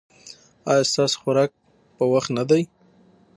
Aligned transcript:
ایا 0.69 0.83
ستاسو 0.91 1.15
خوراک 1.21 1.51
په 1.97 2.03
وخت 2.13 2.29
نه 2.37 2.43
دی؟ 2.49 2.63